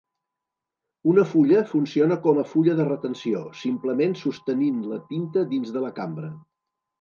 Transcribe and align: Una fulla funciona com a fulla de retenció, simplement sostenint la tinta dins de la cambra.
Una 1.09 1.25
fulla 1.33 1.59
funciona 1.73 2.17
com 2.23 2.39
a 2.43 2.45
fulla 2.53 2.75
de 2.79 2.87
retenció, 2.87 3.43
simplement 3.65 4.17
sostenint 4.23 4.81
la 4.95 4.99
tinta 5.13 5.45
dins 5.53 5.77
de 5.77 5.85
la 5.87 5.93
cambra. 6.01 6.33